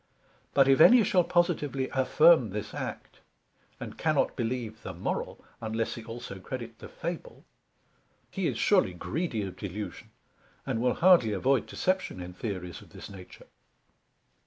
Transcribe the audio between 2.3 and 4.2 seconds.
this act, and